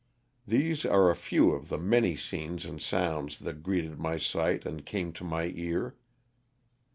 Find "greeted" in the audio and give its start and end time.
3.61-3.99